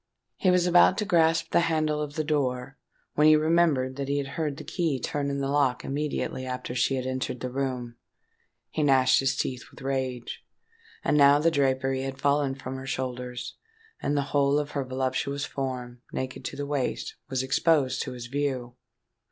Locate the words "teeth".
9.37-9.65